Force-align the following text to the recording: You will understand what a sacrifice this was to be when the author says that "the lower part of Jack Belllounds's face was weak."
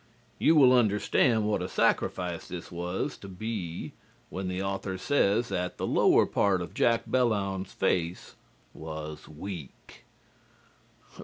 You 0.39 0.55
will 0.55 0.73
understand 0.73 1.45
what 1.45 1.61
a 1.61 1.69
sacrifice 1.69 2.47
this 2.47 2.71
was 2.71 3.15
to 3.17 3.27
be 3.27 3.91
when 4.31 4.47
the 4.47 4.59
author 4.59 4.97
says 4.97 5.49
that 5.49 5.77
"the 5.77 5.85
lower 5.85 6.25
part 6.25 6.59
of 6.59 6.73
Jack 6.73 7.05
Belllounds's 7.07 7.71
face 7.71 8.35
was 8.73 9.27
weak." 9.27 10.05